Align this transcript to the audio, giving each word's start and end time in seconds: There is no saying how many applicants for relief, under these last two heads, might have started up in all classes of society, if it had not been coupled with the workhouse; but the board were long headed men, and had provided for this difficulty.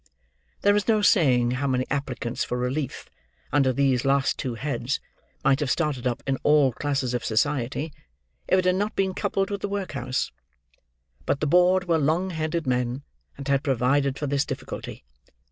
There 0.61 0.75
is 0.75 0.87
no 0.87 1.03
saying 1.03 1.51
how 1.61 1.67
many 1.67 1.85
applicants 1.91 2.43
for 2.43 2.57
relief, 2.57 3.07
under 3.53 3.71
these 3.71 4.03
last 4.03 4.39
two 4.39 4.55
heads, 4.55 4.99
might 5.43 5.59
have 5.59 5.69
started 5.69 6.07
up 6.07 6.23
in 6.25 6.39
all 6.41 6.73
classes 6.73 7.13
of 7.13 7.23
society, 7.23 7.93
if 8.47 8.57
it 8.57 8.65
had 8.65 8.73
not 8.77 8.95
been 8.95 9.13
coupled 9.13 9.51
with 9.51 9.61
the 9.61 9.69
workhouse; 9.69 10.31
but 11.27 11.39
the 11.39 11.45
board 11.45 11.87
were 11.87 11.99
long 11.99 12.31
headed 12.31 12.65
men, 12.65 13.03
and 13.37 13.47
had 13.47 13.61
provided 13.61 14.17
for 14.17 14.25
this 14.25 14.43
difficulty. 14.43 15.03